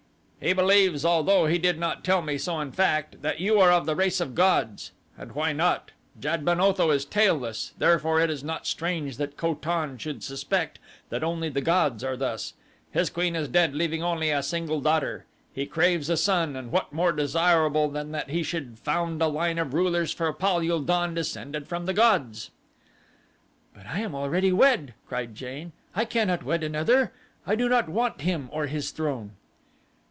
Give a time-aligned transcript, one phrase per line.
[0.43, 3.85] "He believes, although he did not tell me so in fact, that you are of
[3.85, 4.91] the race of gods.
[5.15, 5.91] And why not?
[6.19, 10.79] Jad ben Otho is tailless, therefore it is not strange that Ko tan should suspect
[11.09, 12.55] that only the gods are thus.
[12.89, 15.25] His queen is dead leaving only a single daughter.
[15.53, 19.59] He craves a son and what more desirable than that he should found a line
[19.59, 22.49] of rulers for Pal ul don descended from the gods?"
[23.75, 25.71] "But I am already wed," cried Jane.
[25.95, 27.13] "I cannot wed another.
[27.45, 29.33] I do not want him or his throne."